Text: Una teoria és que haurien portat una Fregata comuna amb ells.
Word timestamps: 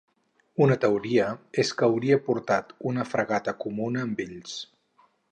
Una 0.67 0.75
teoria 0.83 1.25
és 1.63 1.73
que 1.81 1.85
haurien 1.89 2.23
portat 2.29 2.73
una 2.93 3.05
Fregata 3.09 3.53
comuna 3.65 4.03
amb 4.07 4.23
ells. 4.25 4.57